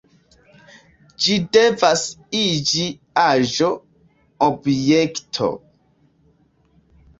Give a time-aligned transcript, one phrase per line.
[1.25, 2.05] Ĝi devas
[2.39, 2.87] iĝi
[3.27, 3.71] aĵo,
[4.49, 5.53] objekto.